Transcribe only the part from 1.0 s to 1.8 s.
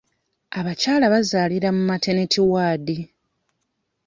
bazaalira